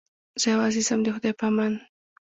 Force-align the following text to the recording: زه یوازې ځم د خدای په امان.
زه 0.41 0.47
یوازې 0.53 0.81
ځم 0.87 0.99
د 1.03 1.07
خدای 1.15 1.33
په 1.39 1.45
امان. 1.51 1.73